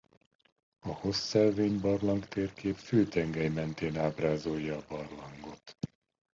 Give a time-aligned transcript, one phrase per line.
[0.79, 5.77] A hossz-szelvény barlangtérkép főtengely mentén ábrázolja a barlangot.